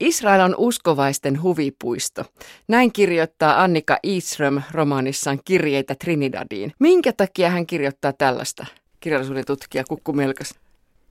Israel 0.00 0.40
on 0.40 0.54
uskovaisten 0.58 1.42
huvipuisto. 1.42 2.24
Näin 2.68 2.92
kirjoittaa 2.92 3.62
Annika 3.62 3.98
Eastrom 4.02 4.62
romaanissaan 4.70 5.40
Kirjeitä 5.44 5.94
Trinidadiin. 5.94 6.72
Minkä 6.78 7.12
takia 7.12 7.50
hän 7.50 7.66
kirjoittaa 7.66 8.12
tällaista, 8.12 8.66
kirjallisuuden 9.00 9.44
tutkija 9.44 9.84
Kukku 9.88 10.12
Melkas? 10.12 10.54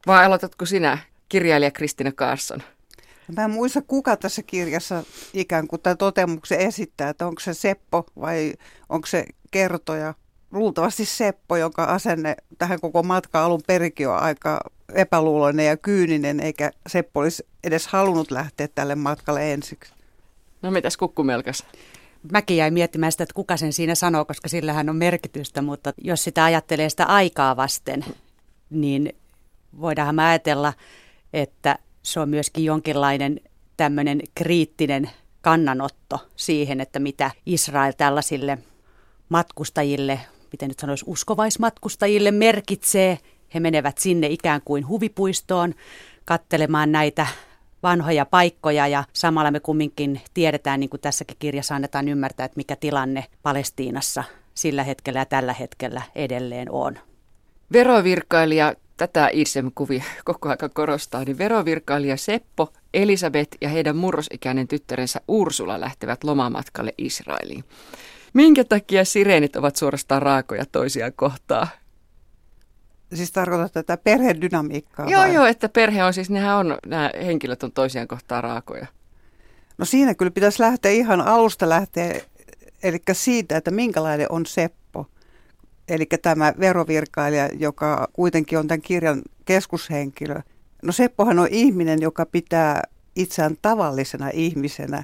Vai 0.08 0.26
aloitatko 0.26 0.66
sinä, 0.66 0.98
kirjailija 1.30 1.72
Kristina 1.72 2.12
Karsson? 2.12 2.64
Mä 3.36 3.44
en 3.44 3.52
muista, 3.52 3.82
kuka 3.82 4.18
tässä 4.18 4.44
kirjassa 4.44 5.04
ikään 5.34 5.68
kuin 5.68 5.82
tämän 5.82 5.98
totemuksen 5.98 6.60
esittää, 6.60 7.10
että 7.10 7.28
onko 7.28 7.40
se 7.40 7.54
Seppo 7.54 8.06
vai 8.20 8.54
onko 8.90 9.08
se 9.08 9.26
kertoja. 9.52 10.14
Luultavasti 10.56 11.06
Seppo, 11.06 11.58
jonka 11.58 11.84
asenne 11.84 12.36
tähän 12.58 12.82
koko 12.82 13.04
matka 13.04 13.46
alun 13.46 13.62
perikin 13.68 14.10
on 14.10 14.20
aika 14.20 14.60
epäluuloinen 14.94 15.66
ja 15.66 15.78
kyyninen, 15.78 16.40
eikä 16.40 16.72
Seppo 16.88 17.20
olisi 17.20 17.48
edes 17.64 17.88
halunnut 17.88 18.32
lähteä 18.32 18.68
tälle 18.68 18.96
matkalle 18.96 19.54
ensiksi. 19.54 19.94
No 20.62 20.72
mitäs 20.72 20.98
kukkumelkas? 20.98 21.64
Mäkin 22.32 22.58
jäin 22.58 22.74
miettimään 22.74 23.12
sitä, 23.12 23.24
että 23.24 23.34
kuka 23.34 23.58
sen 23.58 23.74
siinä 23.74 23.96
sanoo, 23.96 24.26
koska 24.26 24.48
sillähän 24.48 24.90
on 24.90 24.96
merkitystä, 24.96 25.62
mutta 25.62 25.94
jos 25.98 26.24
sitä 26.24 26.44
ajattelee 26.44 26.90
sitä 26.90 27.06
aikaa 27.06 27.56
vasten, 27.56 28.06
niin 28.70 29.16
voidaanhan 29.82 30.20
ajatella, 30.20 30.74
että 31.34 31.80
se 32.04 32.20
on 32.20 32.30
myöskin 32.30 32.66
jonkinlainen 32.66 33.40
tämmöinen 33.78 34.22
kriittinen 34.36 35.10
kannanotto 35.42 36.20
siihen, 36.36 36.82
että 36.82 37.00
mitä 37.00 37.32
Israel 37.46 37.92
tällaisille 37.98 38.58
matkustajille, 39.30 40.20
miten 40.52 40.70
nyt 40.70 40.80
sanoisi, 40.80 41.06
uskovaismatkustajille 41.08 42.32
merkitsee. 42.32 43.20
He 43.54 43.60
menevät 43.60 43.98
sinne 43.98 44.28
ikään 44.28 44.62
kuin 44.66 44.88
huvipuistoon 44.88 45.74
kattelemaan 46.26 46.92
näitä 46.92 47.28
vanhoja 47.84 48.26
paikkoja 48.26 48.88
ja 48.88 49.04
samalla 49.14 49.52
me 49.52 49.60
kumminkin 49.60 50.22
tiedetään, 50.34 50.80
niin 50.80 50.90
kuin 50.90 51.02
tässäkin 51.02 51.38
kirjassa 51.40 51.76
annetaan 51.76 52.08
ymmärtää, 52.08 52.46
että 52.46 52.58
mikä 52.58 52.76
tilanne 52.76 53.26
Palestiinassa 53.44 54.24
sillä 54.54 54.84
hetkellä 54.84 55.20
ja 55.20 55.26
tällä 55.26 55.54
hetkellä 55.54 56.02
edelleen 56.16 56.72
on. 56.72 56.98
Verovirkailija 57.74 58.74
tätä 58.98 59.30
Irsem-kuvi 59.34 60.04
koko 60.26 60.50
ajan 60.50 60.72
korostaa, 60.74 61.24
niin 61.24 61.38
verovirkailija 61.38 62.18
Seppo, 62.18 62.74
Elisabeth 62.94 63.58
ja 63.62 63.70
heidän 63.70 63.96
murrosikäinen 63.96 64.68
tyttärensä 64.68 65.22
Ursula 65.28 65.80
lähtevät 65.80 66.24
lomamatkalle 66.24 66.94
Israeliin. 66.98 67.64
Minkä 68.36 68.64
takia 68.64 69.06
sireenit 69.06 69.56
ovat 69.56 69.76
suorastaan 69.76 70.22
raakoja 70.22 70.66
toisiaan 70.66 71.14
kohtaa? 71.16 71.68
Siis 73.14 73.32
tarkoitat 73.32 73.74
tätä 73.74 73.98
perhedynamiikkaa? 73.98 75.10
Joo, 75.10 75.22
vai? 75.22 75.34
joo, 75.34 75.46
että 75.46 75.70
perhe 75.70 76.04
on 76.04 76.14
siis, 76.14 76.30
nehän 76.30 76.58
on, 76.58 76.78
nämä 76.86 77.12
henkilöt 77.26 77.64
on 77.64 77.72
toisiaan 77.72 78.08
kohtaa 78.08 78.42
raakoja. 78.42 78.88
No 79.78 79.86
siinä 79.86 80.14
kyllä 80.14 80.32
pitäisi 80.32 80.60
lähteä 80.60 80.92
ihan 80.92 81.22
alusta 81.22 81.70
lähteä, 81.70 82.22
eli 82.84 82.98
siitä, 83.12 83.58
että 83.58 83.72
minkälainen 83.72 84.28
on 84.30 84.46
Seppo. 84.46 85.06
Eli 85.88 86.06
tämä 86.22 86.54
verovirkailija, 86.60 87.50
joka 87.60 88.08
kuitenkin 88.14 88.60
on 88.60 88.68
tämän 88.68 88.82
kirjan 88.82 89.22
keskushenkilö. 89.46 90.42
No 90.84 90.92
Seppohan 90.92 91.40
on 91.40 91.48
ihminen, 91.52 92.02
joka 92.02 92.26
pitää 92.26 92.82
itseään 93.16 93.58
tavallisena 93.62 94.30
ihmisenä. 94.34 95.04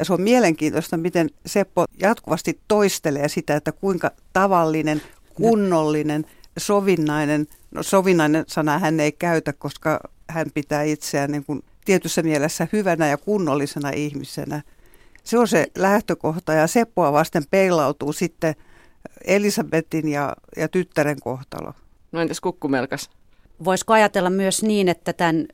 Ja 0.00 0.04
se 0.04 0.12
on 0.12 0.20
mielenkiintoista, 0.20 0.96
miten 0.96 1.30
Seppo 1.46 1.84
jatkuvasti 2.00 2.60
toistelee 2.68 3.28
sitä, 3.28 3.56
että 3.56 3.72
kuinka 3.72 4.10
tavallinen, 4.32 5.02
kunnollinen, 5.34 6.26
sovinnainen, 6.58 7.46
no 7.70 7.82
sovinnainen 7.82 8.44
sana 8.48 8.78
hän 8.78 9.00
ei 9.00 9.12
käytä, 9.12 9.52
koska 9.52 10.00
hän 10.28 10.46
pitää 10.54 10.82
itseään 10.82 11.30
niin 11.30 11.44
kuin 11.44 11.62
tietyssä 11.84 12.22
mielessä 12.22 12.68
hyvänä 12.72 13.08
ja 13.08 13.16
kunnollisena 13.16 13.90
ihmisenä. 13.90 14.62
Se 15.24 15.38
on 15.38 15.48
se 15.48 15.66
lähtökohta 15.78 16.52
ja 16.52 16.66
Seppoa 16.66 17.12
vasten 17.12 17.42
peilautuu 17.50 18.12
sitten– 18.12 18.54
Elisabetin 19.24 20.08
ja, 20.08 20.36
ja 20.56 20.68
tyttären 20.68 21.20
kohtalo. 21.20 21.72
No 22.12 22.20
entäs 22.20 22.40
kukkumelkas? 22.40 23.10
Voisiko 23.64 23.92
ajatella 23.92 24.30
myös 24.30 24.62
niin, 24.62 24.88
että 24.88 25.12
tämän 25.12 25.48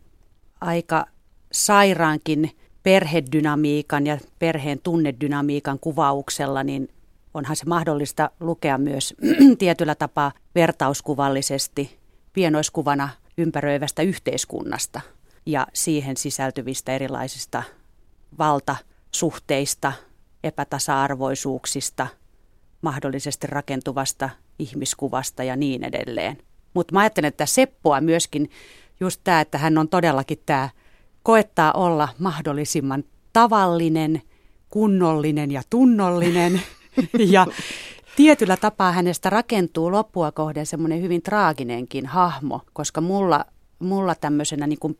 aika 0.61 1.07
sairaankin 1.53 2.51
perhedynamiikan 2.87 4.07
ja 4.07 4.19
perheen 4.39 4.81
tunnedynamiikan 4.83 5.79
kuvauksella, 5.79 6.63
niin 6.63 6.89
onhan 7.35 7.57
se 7.57 7.65
mahdollista 7.67 8.31
lukea 8.41 8.79
myös 8.79 9.15
tietyllä 9.59 9.95
tapaa 9.95 10.33
vertauskuvallisesti 10.55 11.99
pienoiskuvana 12.33 13.09
ympäröivästä 13.39 14.03
yhteiskunnasta 14.03 15.01
ja 15.47 15.67
siihen 15.73 16.17
sisältyvistä 16.17 16.93
erilaisista 16.93 17.63
valtasuhteista, 18.39 19.93
epätasa-arvoisuuksista– 20.45 22.07
mahdollisesti 22.83 23.47
rakentuvasta 23.47 24.31
ihmiskuvasta 24.59 25.45
ja 25.45 25.57
niin 25.57 25.85
edelleen. 25.85 26.39
Mutta 26.75 26.95
mä 26.95 27.01
ajattelen, 27.01 27.29
että 27.29 27.47
Seppoa 27.47 28.01
myöskin 28.01 28.51
just 29.01 29.21
tämä, 29.25 29.41
että 29.41 29.59
hän 29.59 29.79
on 29.79 29.89
todellakin 29.89 30.43
tämä, 30.47 30.69
koettaa 31.27 31.73
olla 31.73 32.09
mahdollisimman 32.19 33.05
tavallinen, 33.33 34.23
kunnollinen 34.71 35.51
ja 35.51 35.63
tunnollinen. 35.71 36.61
ja 37.35 37.47
tietyllä 38.17 38.57
tapaa 38.57 38.93
hänestä 38.93 39.31
rakentuu 39.31 39.93
loppua 39.93 40.33
kohden 40.33 40.67
semmoinen 40.67 41.03
hyvin 41.03 41.23
traaginenkin 41.23 42.07
hahmo, 42.07 42.61
koska 42.73 43.01
mulla, 43.01 43.45
mulla 43.79 44.15
tämmöisenä 44.15 44.67
niin 44.67 44.79
kuin 44.79 44.99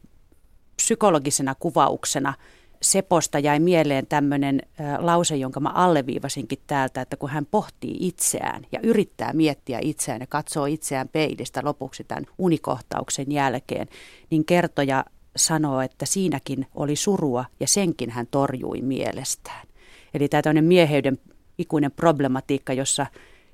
psykologisena 0.77 1.55
kuvauksena– 1.55 2.35
Seposta 2.83 3.39
jäi 3.39 3.61
mieleen 3.61 4.07
tämmöinen 4.07 4.63
lause, 4.99 5.37
jonka 5.37 5.61
mä 5.61 5.69
alleviivasinkin 5.69 6.59
täältä, 6.67 7.01
että 7.01 7.17
kun 7.17 7.31
hän 7.31 7.47
pohtii 7.47 7.97
itseään 8.01 8.67
ja 8.73 8.81
yrittää 8.83 9.33
miettiä 9.33 9.79
itseään 9.83 10.21
ja 10.21 10.27
katsoo 10.27 10.67
itseään 10.67 11.09
peilistä 11.09 11.61
lopuksi 11.65 12.05
tämän 12.05 12.27
unikohtauksen 12.39 13.33
jälkeen, 13.33 13.87
niin 14.31 14.45
kertoja 14.45 15.05
sanoo, 15.37 15.81
että 15.81 16.07
siinäkin 16.07 16.67
oli 16.75 16.97
surua 16.97 17.45
ja 17.61 17.67
senkin 17.67 18.11
hän 18.11 18.27
torjui 18.31 18.83
mielestään. 18.83 19.67
Eli 20.15 20.29
tämä 20.29 20.43
tämmöinen 20.43 20.65
mieheyden 20.65 21.19
ikuinen 21.59 21.91
problematiikka, 21.93 22.73
jossa 22.73 23.07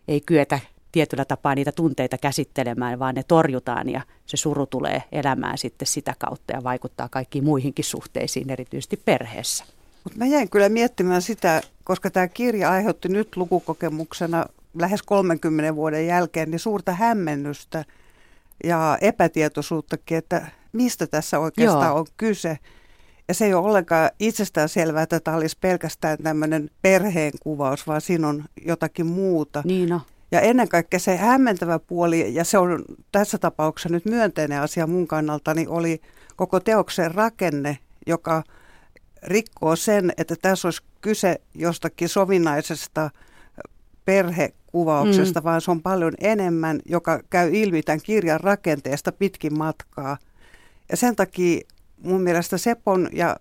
ei 0.09 0.21
kyetä 0.21 0.59
tietyllä 0.93 1.25
tapaa 1.25 1.55
niitä 1.55 1.73
tunteita 1.73 2.19
käsittelemään, 2.19 2.99
vaan 2.99 3.15
ne 3.15 3.23
torjutaan 3.29 3.89
ja 3.89 4.01
se 4.27 4.37
suru 4.37 4.67
tulee 4.67 5.03
elämään 5.13 5.59
sitten 5.59 5.89
sitä 5.89 6.15
kautta 6.19 6.53
ja 6.53 6.65
vaikuttaa 6.65 7.09
kaikkiin 7.09 7.45
muihinkin 7.45 7.85
suhteisiin, 7.85 8.51
erityisesti 8.51 8.97
perheessä. 9.05 9.65
Mutta 10.05 10.19
mä 10.19 10.27
jäin 10.27 10.51
kyllä 10.51 10.69
miettimään 10.69 11.23
sitä, 11.23 11.61
koska 11.85 12.11
tämä 12.11 12.29
kirja 12.29 12.71
aiheutti 12.71 13.09
nyt 13.09 13.37
lukukokemuksena 13.37 14.47
lähes 14.75 15.03
30 15.03 15.75
vuoden 15.77 16.07
jälkeen 16.07 16.51
niin 16.51 16.59
suurta 16.59 16.93
hämmennystä 16.93 17.85
ja 18.65 18.99
epätietoisuuttakin, 19.01 20.19
että 20.19 20.47
mistä 20.73 21.07
tässä 21.07 21.39
oikeastaan 21.39 21.87
Joo. 21.87 21.99
on 21.99 22.07
kyse. 22.17 22.59
Ja 23.29 23.35
se 23.35 23.45
ei 23.45 23.55
ole 23.55 23.67
ollenkaan 23.67 24.11
itsestään 24.19 24.69
selvää, 24.69 25.03
että 25.03 25.21
tämä 25.21 25.37
olisi 25.37 25.57
pelkästään 25.61 26.19
tämmöinen 26.19 26.71
perheen 26.83 27.33
kuvaus, 27.41 27.87
vaan 27.87 28.01
siinä 28.01 28.29
on 28.29 28.45
jotakin 28.67 29.07
muuta. 29.07 29.63
Niin 29.65 29.89
no. 29.89 30.01
Ja 30.33 30.41
ennen 30.41 30.69
kaikkea 30.69 31.01
se 31.01 31.17
hämmentävä 31.17 31.79
puoli, 31.79 32.35
ja 32.35 32.45
se 32.45 32.59
on 32.59 32.85
tässä 33.13 33.39
tapauksessa 33.39 33.89
nyt 33.89 34.05
myönteinen 34.05 34.61
asia 34.61 34.87
mun 34.87 35.07
kannalta, 35.07 35.55
niin 35.55 35.69
oli 35.69 36.01
koko 36.37 36.61
teoksen 36.61 37.15
rakenne, 37.15 37.79
joka 38.07 38.43
rikkoo 39.23 39.77
sen, 39.77 40.13
että 40.17 40.37
tässä 40.43 40.69
olisi 40.69 40.83
kyse 41.01 41.41
jostakin 41.55 42.09
sovinnaisesta 42.09 43.11
perhekuvauksesta, 44.05 45.41
mm. 45.41 45.45
vaan 45.45 45.61
se 45.61 45.71
on 45.71 45.83
paljon 45.83 46.15
enemmän, 46.21 46.81
joka 46.87 47.21
käy 47.31 47.51
ilmi 47.53 47.83
tämän 47.83 48.01
kirjan 48.03 48.41
rakenteesta 48.41 49.13
pitkin 49.13 49.59
matkaa. 49.59 50.17
Ja 50.91 50.97
sen 50.97 51.17
takia 51.17 51.61
mun 52.03 52.21
mielestä 52.21 52.59
Sepon 52.59 53.09
ja 53.13 53.37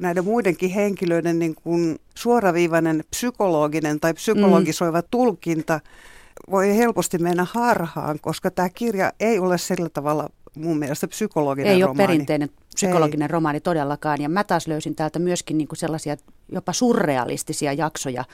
näiden 0.00 0.24
muidenkin 0.24 0.70
henkilöiden 0.70 1.38
niin 1.38 1.54
kuin 1.54 1.98
suoraviivainen 2.14 3.04
psykologinen 3.10 4.00
tai 4.00 4.14
psykologisoiva 4.14 5.00
mm. 5.00 5.06
tulkinta– 5.10 5.80
voi 6.50 6.76
helposti 6.76 7.18
mennä 7.18 7.46
harhaan, 7.52 8.18
koska 8.20 8.50
tämä 8.50 8.68
kirja 8.68 9.12
ei 9.20 9.38
ole 9.38 9.58
sillä 9.58 9.88
tavalla 9.88 10.28
mun 10.56 10.78
mielestä 10.78 11.08
psykologinen 11.08 11.72
ei 11.72 11.80
romaani. 11.80 12.00
Ei 12.00 12.04
ole 12.04 12.08
perinteinen 12.08 12.50
psykologinen 12.74 13.26
ei. 13.26 13.32
romaani 13.32 13.60
todellakaan. 13.60 14.20
Ja 14.22 14.28
mä 14.28 14.44
taas 14.44 14.66
löysin 14.66 14.94
täältä 14.94 15.18
myöskin 15.18 15.58
niin 15.58 15.68
kuin 15.68 15.78
sellaisia 15.78 16.16
jopa 16.52 16.72
surrealistisia 16.72 17.72
jaksoja, 17.72 18.24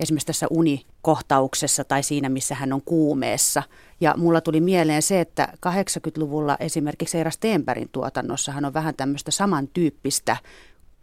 esimerkiksi 0.00 0.26
tässä 0.26 0.46
unikohtauksessa 0.50 1.84
tai 1.84 2.02
siinä, 2.02 2.28
missä 2.28 2.54
hän 2.54 2.72
on 2.72 2.82
kuumeessa. 2.84 3.62
Ja 4.00 4.14
mulla 4.16 4.40
tuli 4.40 4.60
mieleen 4.60 5.02
se, 5.02 5.20
että 5.20 5.48
80-luvulla 5.66 6.56
esimerkiksi 6.60 7.18
Eira 7.18 7.30
Steenbergin 7.30 7.88
tuotannossahan 7.92 8.64
on 8.64 8.74
vähän 8.74 8.94
tämmöistä 8.94 9.30
samantyyppistä 9.30 10.36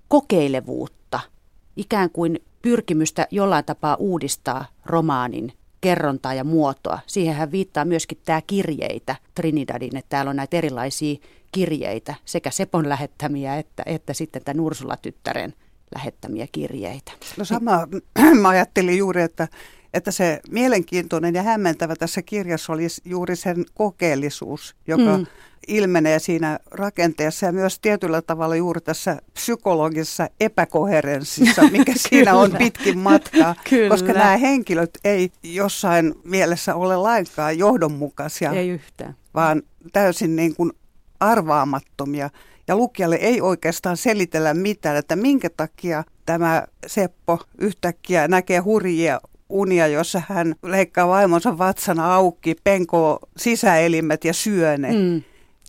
kokeilevuutta, 0.08 1.20
ikään 1.76 2.10
kuin 2.10 2.40
pyrkimystä 2.62 3.28
jollain 3.32 3.66
tapaa 3.66 3.96
uudistaa 3.96 4.66
romaanin 4.86 5.54
kerrontaa 5.82 6.34
ja 6.34 6.44
muotoa. 6.44 7.00
Siihen 7.08 7.36
hän 7.36 7.52
viittaa 7.52 7.86
myöskin 7.86 8.18
tämä 8.26 8.42
kirjeitä 8.42 9.16
Trinidadin, 9.36 9.98
että 9.98 10.10
täällä 10.10 10.30
on 10.30 10.36
näitä 10.36 10.58
erilaisia 10.58 11.16
kirjeitä, 11.52 12.16
sekä 12.26 12.50
Sepon 12.50 12.90
lähettämiä 12.90 13.58
että, 13.58 13.84
että 13.86 14.14
sitten 14.14 14.44
tämän 14.46 14.60
Ursula-tyttären 14.60 15.54
lähettämiä 15.96 16.48
kirjeitä. 16.52 17.12
No 17.38 17.46
sama, 17.46 17.88
mä 18.42 18.50
ajattelin 18.50 18.98
juuri, 18.98 19.22
että, 19.22 19.48
että 19.94 20.12
se 20.12 20.40
mielenkiintoinen 20.52 21.36
ja 21.36 21.44
hämmentävä 21.44 21.96
tässä 21.96 22.22
kirjassa 22.22 22.74
oli 22.74 22.88
juuri 23.06 23.36
sen 23.36 23.66
kokeellisuus, 23.74 24.76
joka 24.88 25.18
mm. 25.18 25.26
ilmenee 25.68 26.20
siinä 26.20 26.60
rakenteessa 26.72 27.46
ja 27.46 27.52
myös 27.52 27.80
tietyllä 27.80 28.22
tavalla 28.22 28.56
juuri 28.56 28.82
tässä 28.82 29.22
psykologisessa 29.34 30.30
epäkoherenssissa, 30.40 31.64
mikä 31.72 31.94
siinä 31.96 32.36
on 32.36 32.52
pitkin 32.58 32.98
matkaa, 32.98 33.56
koska 33.90 34.14
nämä 34.14 34.38
henkilöt 34.38 34.98
ei 35.04 35.32
jossain 35.44 36.16
mielessä 36.24 36.76
ole 36.76 36.98
lainkaan 36.98 37.58
johdonmukaisia. 37.58 38.52
Ei 38.52 38.70
yhtään. 38.70 39.16
Vaan 39.34 39.62
täysin 39.94 40.36
niin 40.36 40.56
kuin 40.56 40.72
arvaamattomia. 41.20 42.30
Ja 42.68 42.76
lukijalle 42.76 43.16
ei 43.16 43.42
oikeastaan 43.42 43.98
selitellä 43.98 44.54
mitään, 44.54 44.98
että 44.98 45.16
minkä 45.16 45.50
takia 45.50 46.04
tämä 46.26 46.68
Seppo 46.88 47.40
yhtäkkiä 47.58 48.28
näkee 48.28 48.60
hurjia 48.60 49.22
unia, 49.50 49.88
jossa 49.88 50.22
hän 50.30 50.56
leikkaa 50.64 51.08
vaimonsa 51.08 51.58
vatsana 51.58 52.16
auki, 52.16 52.56
penkoo 52.64 53.20
sisäelimet 53.38 54.26
ja 54.26 54.34
syö 54.34 54.78
ne. 54.78 54.92
Mm. 54.92 55.22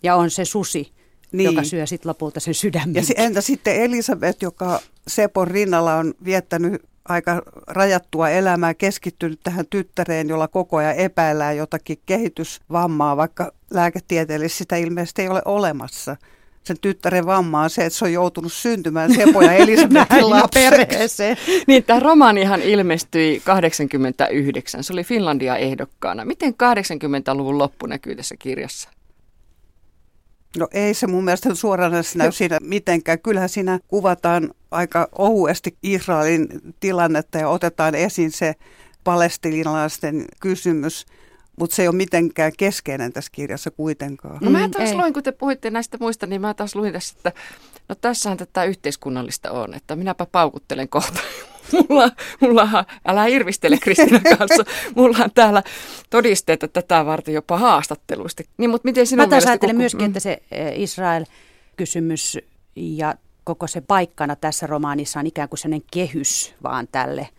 Ja 0.02 0.16
on 0.16 0.30
se 0.30 0.44
susi, 0.44 0.92
niin. 1.32 1.44
joka 1.44 1.64
syö 1.64 1.86
sitten 1.86 2.08
lopulta 2.08 2.40
sen 2.40 2.54
sydämen. 2.54 2.94
Ja 2.94 3.02
entä 3.16 3.40
sitten 3.40 3.76
Elisabeth, 3.76 4.42
joka 4.42 4.80
Sepon 5.08 5.48
rinnalla 5.48 5.94
on 5.94 6.14
viettänyt 6.24 6.82
aika 7.08 7.42
rajattua 7.66 8.30
elämää, 8.30 8.74
keskittynyt 8.74 9.40
tähän 9.42 9.66
tyttäreen, 9.70 10.28
jolla 10.28 10.48
koko 10.48 10.76
ajan 10.76 10.94
epäillään 10.94 11.56
jotakin 11.56 11.98
kehitysvammaa, 12.06 13.16
vaikka 13.16 13.52
lääketieteellisesti 13.70 14.58
sitä 14.58 14.76
ilmeisesti 14.76 15.22
ei 15.22 15.28
ole 15.28 15.42
olemassa 15.44 16.16
sen 16.66 16.76
tyttären 16.80 17.26
vamma 17.26 17.62
on 17.62 17.70
se, 17.70 17.84
että 17.84 17.98
se 17.98 18.04
on 18.04 18.12
joutunut 18.12 18.52
syntymään 18.52 19.14
Sepo 19.14 19.42
ja 19.42 19.52
Elisabetin 19.62 20.30
lapseksi. 20.30 21.22
niin, 21.66 21.84
tämä 21.84 22.00
romaanihan 22.00 22.62
ilmestyi 22.62 23.40
89. 23.44 24.84
Se 24.84 24.92
oli 24.92 25.04
Finlandia 25.04 25.56
ehdokkaana. 25.56 26.24
Miten 26.24 26.52
80-luvun 26.52 27.58
loppu 27.58 27.86
näkyy 27.86 28.16
tässä 28.16 28.34
kirjassa? 28.38 28.88
No 30.58 30.68
ei 30.72 30.94
se 30.94 31.06
mun 31.06 31.24
mielestä 31.24 31.54
suoranaisesti 31.54 32.18
näy 32.18 32.32
siinä 32.32 32.58
mitenkään. 32.62 33.18
Kyllähän 33.18 33.48
siinä 33.48 33.80
kuvataan 33.88 34.50
aika 34.70 35.08
ohuesti 35.18 35.76
Israelin 35.82 36.48
tilannetta 36.80 37.38
ja 37.38 37.48
otetaan 37.48 37.94
esiin 37.94 38.32
se 38.32 38.54
palestinalaisten 39.04 40.24
kysymys– 40.40 41.06
mutta 41.56 41.76
se 41.76 41.82
ei 41.82 41.88
ole 41.88 41.96
mitenkään 41.96 42.52
keskeinen 42.58 43.12
tässä 43.12 43.30
kirjassa 43.34 43.70
kuitenkaan. 43.70 44.38
No 44.40 44.50
mä 44.50 44.66
mm, 44.66 44.70
taas 44.70 44.90
mm, 44.90 45.00
luin, 45.00 45.12
kun 45.12 45.22
te 45.22 45.32
puhuitte 45.32 45.70
näistä 45.70 45.96
muista, 46.00 46.26
niin 46.26 46.40
mä 46.40 46.54
taas 46.54 46.74
luin 46.74 46.92
tässä, 46.92 47.14
että 47.16 47.32
no 47.88 47.94
tässähän 47.94 48.38
tätä 48.38 48.64
yhteiskunnallista 48.64 49.50
on, 49.50 49.74
että 49.74 49.96
minäpä 49.96 50.26
paukuttelen 50.26 50.88
kohta. 50.88 51.20
Mulla, 51.88 52.10
mulla, 52.40 52.84
älä 53.06 53.26
irvistele 53.26 53.78
Kristina 53.78 54.20
kanssa, 54.38 54.64
mulla 54.94 55.18
on 55.24 55.30
täällä 55.34 55.62
todisteita 56.10 56.68
tätä 56.68 57.06
varten 57.06 57.34
jopa 57.34 57.58
haastatteluista. 57.58 58.42
Niin, 58.56 58.70
mutta 58.70 58.88
miten 58.88 59.06
sinun 59.06 59.26
Mä 59.26 59.30
taas 59.30 59.46
ajattelen 59.46 59.76
kun... 59.76 59.82
myöskin, 59.82 60.00
mm. 60.00 60.06
että 60.06 60.20
se 60.20 60.42
eh, 60.52 60.80
Israel-kysymys 60.80 62.38
ja 62.76 63.14
koko 63.44 63.66
se 63.66 63.80
paikkana 63.80 64.36
tässä 64.36 64.66
romaanissa 64.66 65.20
on 65.20 65.26
ikään 65.26 65.48
kuin 65.48 65.58
sellainen 65.58 65.88
kehys 65.90 66.54
vaan 66.62 66.88
tälle– 66.92 67.28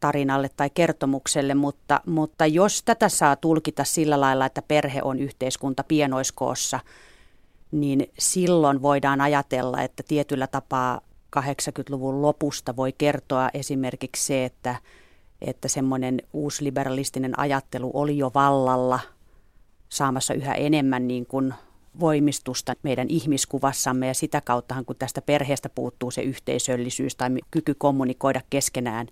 tarinalle 0.00 0.50
tai 0.56 0.70
kertomukselle, 0.70 1.54
mutta, 1.54 2.00
mutta 2.06 2.46
jos 2.46 2.82
tätä 2.82 3.08
saa 3.08 3.36
tulkita 3.36 3.84
sillä 3.84 4.20
lailla, 4.20 4.46
että 4.46 4.62
perhe 4.62 5.00
on 5.02 5.18
yhteiskunta 5.18 5.84
pienoiskoossa, 5.84 6.80
niin 7.72 8.10
silloin 8.18 8.82
voidaan 8.82 9.20
ajatella, 9.20 9.82
että 9.82 10.02
tietyllä 10.08 10.46
tapaa 10.46 11.00
80-luvun 11.38 12.22
lopusta 12.22 12.76
voi 12.76 12.92
kertoa 12.98 13.50
esimerkiksi 13.54 14.24
se, 14.24 14.44
että, 14.44 14.76
että 15.40 15.68
semmoinen 15.68 16.22
uusliberalistinen 16.32 17.38
ajattelu 17.38 17.90
oli 17.94 18.18
jo 18.18 18.30
vallalla 18.34 19.00
saamassa 19.88 20.34
yhä 20.34 20.54
enemmän 20.54 21.08
niin 21.08 21.26
kuin 21.26 21.54
voimistusta 22.00 22.74
meidän 22.82 23.06
ihmiskuvassamme 23.10 24.06
ja 24.06 24.14
sitä 24.14 24.40
kauttahan 24.40 24.84
kun 24.84 24.96
tästä 24.96 25.22
perheestä 25.22 25.68
puuttuu 25.68 26.10
se 26.10 26.22
yhteisöllisyys 26.22 27.16
tai 27.16 27.30
kyky 27.50 27.74
kommunikoida 27.74 28.40
keskenään, 28.50 29.06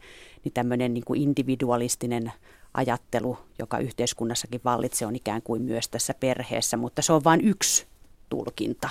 niin 0.44 0.52
tämmöinen 0.52 0.94
niin 0.94 1.04
kuin 1.04 1.22
individualistinen 1.22 2.32
ajattelu, 2.74 3.38
joka 3.58 3.78
yhteiskunnassakin 3.78 4.60
vallitsee, 4.64 5.08
on 5.08 5.16
ikään 5.16 5.42
kuin 5.42 5.62
myös 5.62 5.88
tässä 5.88 6.14
perheessä, 6.20 6.76
mutta 6.76 7.02
se 7.02 7.12
on 7.12 7.24
vain 7.24 7.40
yksi 7.40 7.86
tulkinta. 8.28 8.88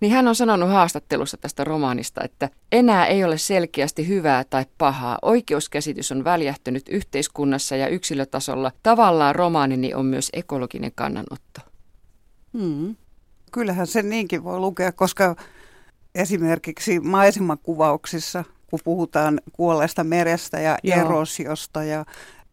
Niin 0.00 0.12
hän 0.12 0.28
on 0.28 0.34
sanonut 0.34 0.68
haastattelussa 0.68 1.36
tästä 1.36 1.64
romaanista, 1.64 2.24
että 2.24 2.50
enää 2.72 3.06
ei 3.06 3.24
ole 3.24 3.38
selkeästi 3.38 4.08
hyvää 4.08 4.44
tai 4.44 4.66
pahaa. 4.78 5.18
Oikeuskäsitys 5.22 6.12
on 6.12 6.24
väljähtynyt 6.24 6.88
yhteiskunnassa 6.88 7.76
ja 7.76 7.88
yksilötasolla. 7.88 8.72
Tavallaan 8.82 9.34
romaanini 9.34 9.94
on 9.94 10.06
myös 10.06 10.30
ekologinen 10.32 10.92
kannanotto. 10.94 11.60
Hmm. 12.58 12.96
Kyllähän 13.52 13.86
se 13.86 14.02
niinkin 14.02 14.44
voi 14.44 14.58
lukea, 14.58 14.92
koska 14.92 15.36
esimerkiksi 16.14 17.00
maisemakuvauksissa, 17.00 18.44
kun 18.70 18.80
puhutaan 18.84 19.40
kuolleesta 19.52 20.04
merestä 20.04 20.60
ja 20.60 20.78
Joo. 20.82 20.98
erosiosta 20.98 21.84
ja 21.84 22.04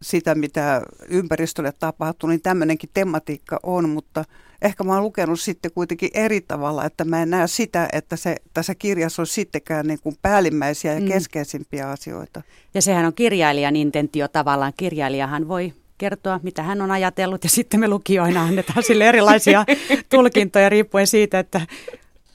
sitä, 0.01 0.35
mitä 0.35 0.81
ympäristölle 1.07 1.73
tapahtuu, 1.79 2.29
niin 2.29 2.41
tämmöinenkin 2.41 2.89
tematiikka 2.93 3.59
on, 3.63 3.89
mutta 3.89 4.25
ehkä 4.61 4.83
mä 4.83 4.93
oon 4.93 5.03
lukenut 5.03 5.39
sitten 5.39 5.71
kuitenkin 5.71 6.09
eri 6.13 6.41
tavalla, 6.41 6.85
että 6.85 7.05
mä 7.05 7.21
en 7.21 7.29
näe 7.29 7.47
sitä, 7.47 7.89
että 7.93 8.15
se 8.15 8.35
tässä 8.53 8.75
kirjassa 8.75 9.21
on 9.21 9.27
sittenkään 9.27 9.87
niin 9.87 9.99
kuin 10.03 10.15
päällimmäisiä 10.21 10.93
ja 10.93 10.99
mm. 10.99 11.07
keskeisimpiä 11.07 11.89
asioita. 11.89 12.41
Ja 12.73 12.81
sehän 12.81 13.05
on 13.05 13.13
kirjailijan 13.13 13.75
intentio 13.75 14.27
tavallaan. 14.27 14.73
Kirjailijahan 14.77 15.47
voi 15.47 15.73
kertoa, 15.99 16.39
mitä 16.43 16.63
hän 16.63 16.81
on 16.81 16.91
ajatellut 16.91 17.43
ja 17.43 17.49
sitten 17.49 17.79
me 17.79 17.87
lukijoina 17.87 18.43
annetaan 18.43 18.83
sille 18.83 19.09
erilaisia 19.09 19.65
tulkintoja 20.09 20.69
riippuen 20.69 21.07
siitä, 21.07 21.39
että 21.39 21.61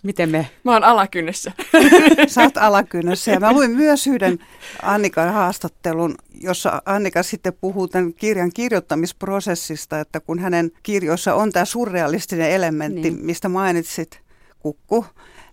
miten 0.04 0.30
me... 0.30 0.50
Mä 0.64 0.72
oon 0.72 0.84
alakynnessä. 0.84 1.52
Sä 2.26 2.42
oot 2.42 2.56
alakynnessä 2.56 3.30
ja 3.30 3.40
mä 3.40 3.52
luin 3.52 3.70
myös 3.70 4.06
yhden 4.06 4.38
Annikan 4.82 5.32
haastattelun, 5.32 6.14
jossa 6.40 6.82
Annika 6.86 7.22
sitten 7.22 7.52
puhuu 7.60 7.88
tämän 7.88 8.14
kirjan 8.14 8.50
kirjoittamisprosessista, 8.54 10.00
että 10.00 10.20
kun 10.20 10.38
hänen 10.38 10.70
kirjoissa 10.82 11.34
on 11.34 11.52
tämä 11.52 11.64
surrealistinen 11.64 12.50
elementti, 12.50 13.00
niin. 13.00 13.24
mistä 13.24 13.48
mainitsit, 13.48 14.20
kukku, 14.58 15.06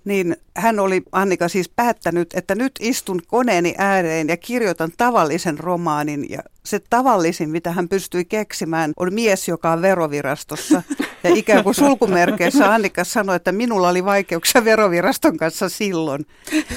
niin 0.06 0.36
hän 0.58 0.80
oli, 0.80 1.04
Annika 1.12 1.48
siis 1.48 1.70
päättänyt, 1.70 2.34
että 2.34 2.56
nyt 2.56 2.72
istun 2.80 3.22
koneeni 3.28 3.76
ääreen 3.78 4.28
ja 4.28 4.38
kirjoitan 4.38 4.92
tavallisen 4.98 5.60
romaanin. 5.60 6.30
Ja 6.30 6.40
se 6.66 6.80
tavallisin, 6.90 7.50
mitä 7.50 7.72
hän 7.72 7.90
pystyi 7.90 8.26
keksimään, 8.26 8.94
on 8.98 9.14
mies, 9.14 9.48
joka 9.48 9.72
on 9.72 9.82
verovirastossa. 9.82 10.84
Ja 11.24 11.30
ikään 11.36 11.64
kuin 11.64 11.76
sulkumerkeissä 11.76 12.74
Annika 12.74 13.04
sanoi, 13.04 13.36
että 13.36 13.52
minulla 13.52 13.90
oli 13.90 14.06
vaikeuksia 14.06 14.66
veroviraston 14.66 15.38
kanssa 15.38 15.70
silloin. 15.70 16.26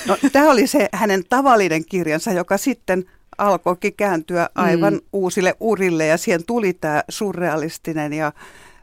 No, 0.07 0.17
tämä 0.33 0.51
oli 0.51 0.67
se 0.67 0.89
hänen 0.93 1.23
tavallinen 1.29 1.85
kirjansa, 1.85 2.33
joka 2.33 2.59
sitten 2.59 3.05
alkoikin 3.39 3.95
kääntyä 3.95 4.49
aivan 4.55 4.95
mm. 4.95 5.01
uusille 5.13 5.55
urille 5.61 6.07
ja 6.07 6.17
siihen 6.17 6.45
tuli 6.47 6.73
tämä 6.73 7.03
surrealistinen 7.09 8.13
ja 8.13 8.33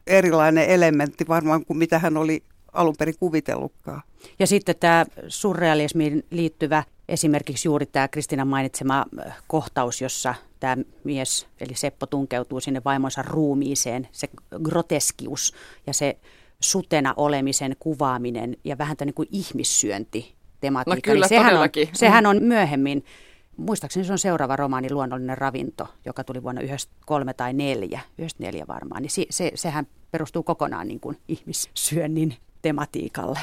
erilainen 0.07 0.65
elementti 0.65 1.27
varmaan 1.27 1.65
kuin 1.65 1.77
mitä 1.77 1.99
hän 1.99 2.17
oli 2.17 2.43
alun 2.73 2.95
perin 2.99 3.15
kuvitellutkaan. 3.19 4.01
Ja 4.39 4.47
sitten 4.47 4.75
tämä 4.79 5.05
surrealismiin 5.27 6.25
liittyvä 6.29 6.83
esimerkiksi 7.09 7.67
juuri 7.67 7.85
tämä 7.85 8.07
Kristina 8.07 8.45
mainitsema 8.45 9.05
äh, 9.27 9.37
kohtaus, 9.47 10.01
jossa 10.01 10.35
tämä 10.59 10.77
mies, 11.03 11.47
eli 11.59 11.75
Seppo, 11.75 12.05
tunkeutuu 12.05 12.59
sinne 12.59 12.81
vaimonsa 12.85 13.21
ruumiiseen, 13.21 14.07
se 14.11 14.29
groteskius 14.63 15.53
ja 15.87 15.93
se 15.93 16.17
sutena 16.59 17.13
olemisen 17.17 17.75
kuvaaminen 17.79 18.57
ja 18.63 18.77
vähän 18.77 18.97
tämä 18.97 19.05
niin 19.05 19.13
kuin 19.13 19.29
ihmissyönti 19.31 20.33
tematiikka. 20.61 21.11
No 21.11 21.13
kyllä, 21.13 21.23
niin 21.23 21.29
sehän, 21.29 21.57
on, 21.57 21.69
sehän 21.93 22.25
on 22.25 22.43
myöhemmin, 22.43 23.05
muistaakseni 23.57 24.05
se 24.05 24.11
on 24.11 24.19
seuraava 24.19 24.55
romaani 24.55 24.91
Luonnollinen 24.91 25.37
ravinto, 25.37 25.87
joka 26.05 26.23
tuli 26.23 26.43
vuonna 26.43 26.61
1993 26.61 27.33
tai 27.33 27.53
4, 27.53 27.99
94 28.17 28.67
varmaan, 28.67 29.01
niin 29.01 29.09
se, 29.09 29.25
se, 29.29 29.51
sehän 29.55 29.87
perustuu 30.11 30.43
kokonaan 30.43 30.87
niin 30.87 30.99
kuin 30.99 31.17
ihmissyönnin 31.27 32.37
tematiikalle. 32.61 33.39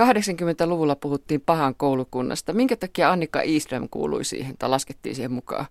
80-luvulla 0.00 0.96
puhuttiin 0.96 1.40
pahan 1.40 1.74
koulukunnasta. 1.74 2.52
Minkä 2.52 2.76
takia 2.76 3.10
Annika 3.10 3.40
Iström 3.44 3.88
kuului 3.90 4.24
siihen 4.24 4.54
tai 4.58 4.68
laskettiin 4.68 5.14
siihen 5.14 5.32
mukaan? 5.32 5.66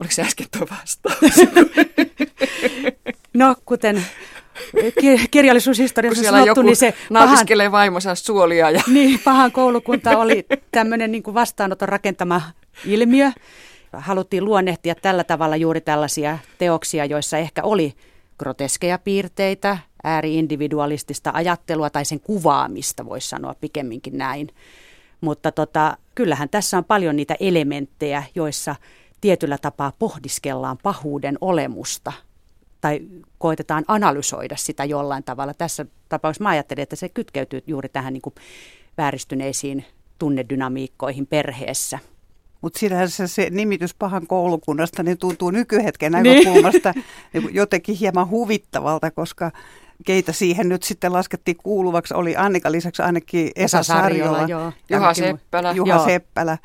Oliko 0.00 0.14
se 0.14 0.22
äsken 0.22 0.46
tuo 0.58 0.66
vastaus? 0.70 1.36
no, 3.34 3.54
kuten 3.64 4.04
kirjallisuushistoriassa 5.30 6.22
sanottu, 6.22 6.46
joku 6.46 6.62
niin 6.62 6.76
se 6.76 6.94
pahan, 7.12 7.46
vaimonsa 7.72 8.14
suolia. 8.14 8.70
Ja... 8.70 8.82
Niin, 8.92 9.20
pahan 9.24 9.52
koulukunta 9.52 10.18
oli 10.18 10.46
tämmöinen 10.72 11.12
niin 11.12 11.22
kuin 11.22 11.34
vastaanoton 11.34 11.88
rakentama 11.88 12.42
ilmiö. 12.86 13.30
Haluttiin 13.92 14.44
luonnehtia 14.44 14.94
tällä 14.94 15.24
tavalla 15.24 15.56
juuri 15.56 15.80
tällaisia 15.80 16.38
teoksia, 16.58 17.04
joissa 17.04 17.38
ehkä 17.38 17.62
oli 17.62 17.94
groteskeja 18.38 18.98
piirteitä, 18.98 19.78
ääriindividualistista 20.04 21.30
ajattelua 21.34 21.90
tai 21.90 22.04
sen 22.04 22.20
kuvaamista, 22.20 23.04
voisi 23.04 23.28
sanoa 23.28 23.54
pikemminkin 23.60 24.18
näin. 24.18 24.48
Mutta 25.20 25.52
tota, 25.52 25.96
kyllähän 26.14 26.48
tässä 26.48 26.78
on 26.78 26.84
paljon 26.84 27.16
niitä 27.16 27.36
elementtejä, 27.40 28.22
joissa 28.34 28.76
tietyllä 29.20 29.58
tapaa 29.58 29.92
pohdiskellaan 29.98 30.78
pahuuden 30.82 31.38
olemusta 31.40 32.12
tai 32.80 33.00
koitetaan 33.38 33.84
analysoida 33.88 34.56
sitä 34.56 34.84
jollain 34.84 35.24
tavalla. 35.24 35.54
Tässä 35.54 35.86
tapauksessa 36.08 36.44
mä 36.44 36.50
ajattelin, 36.50 36.82
että 36.82 36.96
se 36.96 37.08
kytkeytyy 37.08 37.62
juuri 37.66 37.88
tähän 37.88 38.12
niin 38.12 38.22
kuin 38.22 38.34
vääristyneisiin 38.98 39.84
tunnedynamiikkoihin 40.18 41.26
perheessä. 41.26 41.98
Mutta 42.60 42.78
siinähän 42.78 43.10
se, 43.10 43.26
se 43.26 43.50
nimitys 43.50 43.94
pahan 43.94 44.26
koulukunnasta 44.26 45.02
niin 45.02 45.18
tuntuu 45.18 45.50
nykyhetken 45.50 46.12
niin. 46.12 46.24
näkökulmasta 46.36 46.94
niin. 47.32 47.54
jotenkin 47.54 47.96
hieman 47.96 48.30
huvittavalta, 48.30 49.10
koska 49.10 49.50
keitä 50.06 50.32
siihen 50.32 50.68
nyt 50.68 50.82
sitten 50.82 51.12
laskettiin 51.12 51.56
kuuluvaksi, 51.56 52.14
oli 52.14 52.36
Annika 52.36 52.72
lisäksi 52.72 53.02
ainakin 53.02 53.50
Esa, 53.56 53.82
Sarjola, 53.82 54.46
Juha, 54.48 54.72
Juha 54.90 55.14
Seppälä. 55.14 55.72
Juha 55.72 55.94
joo. 55.94 56.04
Seppälä. 56.04 56.58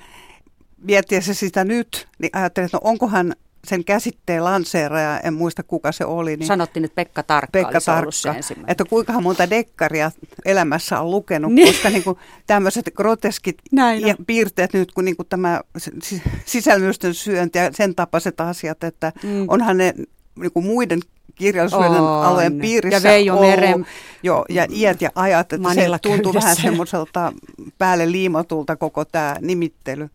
Miettiessä 0.77 1.33
sitä 1.33 1.63
nyt, 1.63 2.07
niin 2.19 2.29
ajattelin, 2.33 2.65
että 2.65 2.77
no 2.77 2.81
onkohan 2.83 3.35
sen 3.65 3.85
käsitteen 3.85 4.43
lanseeraja, 4.43 5.19
en 5.19 5.33
muista 5.33 5.63
kuka 5.63 5.91
se 5.91 6.05
oli. 6.05 6.37
Niin 6.37 6.47
Sanottiin 6.47 6.81
nyt 6.81 6.95
Pekka 6.95 7.23
Tarkka 7.23 7.49
Pekka 7.51 7.81
Tarkka, 7.85 8.11
se 8.11 8.55
että 8.67 8.85
kuinka 8.85 9.21
monta 9.21 9.49
dekkaria 9.49 10.11
elämässä 10.45 11.01
on 11.01 11.11
lukenut, 11.11 11.53
niin. 11.53 11.67
koska 11.67 11.89
niin 11.89 12.03
kuin 12.03 12.17
tämmöiset 12.47 12.91
groteskit 12.95 13.57
ja 13.99 14.15
piirteet 14.27 14.73
nyt, 14.73 14.91
kun 14.91 15.05
niin 15.05 15.15
kuin 15.15 15.27
tämä 15.27 15.61
sisälmysten 16.45 17.13
syönti 17.13 17.59
ja 17.59 17.71
sen 17.71 17.95
tapaiset 17.95 18.41
asiat, 18.41 18.83
että 18.83 19.13
mm. 19.23 19.45
onhan 19.47 19.77
ne 19.77 19.93
niin 20.39 20.51
kuin 20.51 20.65
muiden 20.65 20.99
kirjallisuuden 21.35 21.91
on. 21.91 22.25
alueen 22.25 22.59
piirissä 22.59 22.97
ja 22.97 23.03
Veijo 23.03 23.35
ollut, 23.35 23.87
jo, 24.23 24.45
ja 24.49 24.67
iät 24.71 25.01
ja 25.01 25.09
ajat, 25.15 25.53
että 25.53 25.57
Manilla 25.57 25.97
se 25.97 26.01
tuntuu 26.01 26.33
vähän 26.33 26.55
semmoiselta 26.55 27.33
päälle 27.77 28.11
liimatulta 28.11 28.75
koko 28.75 29.05
tämä 29.05 29.35
nimittely. 29.41 30.09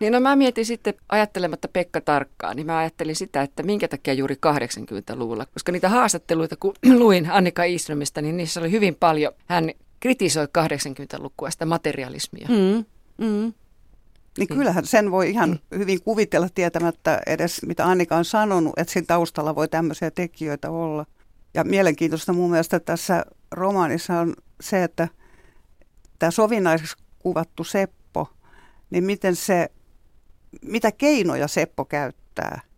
Niin 0.00 0.12
no 0.12 0.20
mä 0.20 0.36
mietin 0.36 0.66
sitten 0.66 0.94
ajattelematta 1.08 1.68
Pekka 1.68 2.00
tarkkaan, 2.00 2.56
niin 2.56 2.66
mä 2.66 2.78
ajattelin 2.78 3.16
sitä, 3.16 3.42
että 3.42 3.62
minkä 3.62 3.88
takia 3.88 4.14
juuri 4.14 4.34
80-luvulla, 4.34 5.46
koska 5.46 5.72
niitä 5.72 5.88
haastatteluita, 5.88 6.56
kun 6.56 6.74
luin 6.98 7.30
Annika 7.30 7.64
Iströmistä, 7.64 8.22
niin 8.22 8.36
niissä 8.36 8.60
oli 8.60 8.70
hyvin 8.70 8.94
paljon, 8.94 9.32
hän 9.46 9.70
kritisoi 10.00 10.46
80-lukua 10.58 11.50
sitä 11.50 11.66
materialismia. 11.66 12.48
Mm, 12.48 12.84
mm. 13.26 13.52
Niin 14.38 14.48
kyllähän 14.48 14.86
sen 14.86 15.10
voi 15.10 15.30
ihan 15.30 15.50
mm. 15.50 15.78
hyvin 15.78 16.02
kuvitella 16.02 16.48
tietämättä 16.54 17.20
edes, 17.26 17.62
mitä 17.66 17.86
Annika 17.86 18.16
on 18.16 18.24
sanonut, 18.24 18.72
että 18.76 18.92
siinä 18.92 19.06
taustalla 19.06 19.54
voi 19.54 19.68
tämmöisiä 19.68 20.10
tekijöitä 20.10 20.70
olla. 20.70 21.06
Ja 21.54 21.64
mielenkiintoista 21.64 22.32
mun 22.32 22.50
mielestä 22.50 22.80
tässä 22.80 23.24
romaanissa 23.50 24.20
on 24.20 24.34
se, 24.60 24.84
että 24.84 25.08
tämä 26.18 26.30
sovinnaiseksi 26.30 26.96
kuvattu 27.18 27.64
Seppo, 27.64 28.28
niin 28.90 29.04
miten 29.04 29.36
se, 29.36 29.70
mitä 30.62 30.92
keinoja 30.92 31.48
Seppo 31.48 31.84
käyttää– 31.84 32.60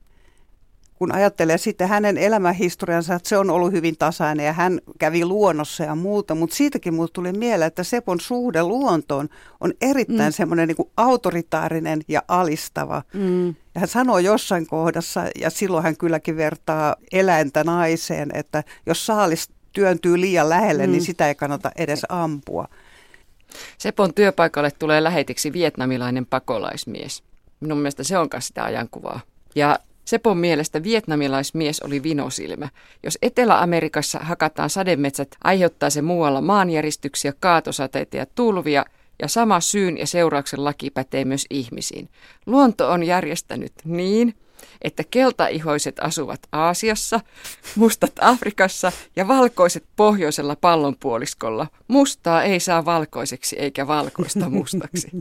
kun 0.99 1.13
ajattelee 1.13 1.59
sitten 1.59 1.89
hänen 1.89 2.19
elämänhistoriansa, 2.19 3.15
että 3.15 3.29
se 3.29 3.39
on 3.39 3.51
ollut 3.51 3.73
hyvin 3.73 3.97
tasainen 3.99 4.47
ja 4.47 4.53
hän 4.53 4.81
kävi 4.99 5.25
luonnossa 5.25 5.85
ja 5.85 5.95
muuta, 5.95 6.35
mutta 6.35 6.57
siitäkin 6.57 6.95
mulle 6.95 7.09
tuli 7.13 7.33
mieleen, 7.33 7.67
että 7.67 7.85
Sepon 7.85 8.21
suhde 8.21 8.63
luontoon 8.63 9.29
on 9.61 9.73
erittäin 9.81 10.33
mm. 10.33 10.37
semmoinen 10.37 10.69
niin 10.69 10.91
autoritaarinen 10.97 12.01
ja 12.09 12.23
alistava. 12.29 13.03
Mm. 13.13 13.49
Ja 13.49 13.81
hän 13.81 13.89
sanoo 13.89 14.19
jossain 14.19 14.67
kohdassa, 14.67 15.25
ja 15.41 15.51
silloin 15.51 15.85
hän 15.85 15.97
kylläkin 15.97 16.37
vertaa 16.37 16.97
eläintä 17.13 17.65
naiseen, 17.65 18.31
että 18.35 18.65
jos 18.87 19.07
saalis 19.07 19.49
työntyy 19.73 20.21
liian 20.21 20.49
lähelle, 20.49 20.83
niin 20.83 20.91
mm. 20.91 20.93
niin 20.93 21.07
sitä 21.07 21.29
ei 21.29 21.35
kannata 21.35 21.71
edes 21.77 22.07
ampua. 22.09 22.69
Sepon 23.79 24.15
työpaikalle 24.15 24.71
tulee 24.71 25.05
lähetiksi 25.05 25.53
vietnamilainen 25.53 26.27
pakolaismies. 26.27 27.23
Minun 27.61 27.79
mielestä 27.79 28.05
se 28.05 28.19
on 28.19 28.29
sitä 28.39 28.65
ajankuvaa. 28.65 29.21
Ja 29.55 29.79
Sepon 30.07 30.39
mielestä 30.39 30.83
vietnamilaismies 30.83 31.81
oli 31.81 32.03
vinosilmä. 32.03 32.69
Jos 33.03 33.19
Etelä-Amerikassa 33.23 34.19
hakataan 34.19 34.71
sademetsät, 34.71 35.29
aiheuttaa 35.45 35.91
se 35.91 36.03
muualla 36.03 36.41
maanjäristyksiä, 36.41 37.33
kaatosateita 37.41 38.17
ja 38.17 38.27
tulvia, 38.35 38.85
ja 39.23 39.29
sama 39.29 39.61
syyn 39.61 39.99
ja 39.99 40.07
seurauksen 40.07 40.65
laki 40.65 40.91
pätee 40.91 41.25
myös 41.25 41.47
ihmisiin. 41.51 42.09
Luonto 42.47 42.91
on 42.91 43.03
järjestänyt 43.03 43.73
niin, 43.85 44.35
että 44.83 45.05
keltaihoiset 45.11 45.97
asuvat 46.01 46.41
Aasiassa, 46.53 47.21
mustat 47.77 48.13
Afrikassa 48.21 48.93
ja 49.17 49.29
valkoiset 49.29 49.85
pohjoisella 49.97 50.57
pallonpuoliskolla. 50.57 51.67
Mustaa 51.89 52.43
ei 52.43 52.61
saa 52.61 52.85
valkoiseksi 52.85 53.57
eikä 53.59 53.87
valkoista 53.87 54.51
mustaksi. 54.51 55.09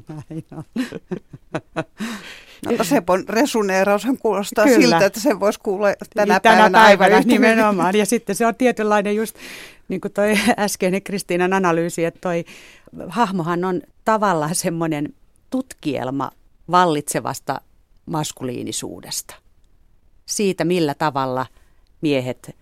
No 2.65 2.83
Sepon 2.83 3.29
resuneeraushan 3.29 4.17
kuulostaa 4.17 4.65
Kyllä. 4.65 4.79
siltä, 4.79 5.05
että 5.05 5.19
se 5.19 5.39
voisi 5.39 5.59
kuulla 5.59 5.87
tänä, 6.15 6.39
tänä 6.39 6.39
päivänä, 6.39 6.79
päivänä 6.79 7.21
nimenomaan. 7.25 7.95
Ja 7.95 8.05
sitten 8.05 8.35
se 8.35 8.45
on 8.45 8.55
tietynlainen 8.55 9.15
just, 9.15 9.35
niin 9.87 10.01
kuin 10.01 10.13
toi 10.13 10.33
äskeinen 10.57 11.03
Kristiinan 11.03 11.53
analyysi, 11.53 12.05
että 12.05 12.19
toi 12.21 12.45
hahmohan 13.07 13.65
on 13.65 13.81
tavallaan 14.05 14.55
semmoinen 14.55 15.13
tutkielma 15.49 16.31
vallitsevasta 16.71 17.61
maskuliinisuudesta. 18.05 19.35
Siitä, 20.25 20.65
millä 20.65 20.93
tavalla 20.93 21.45
miehet 22.01 22.55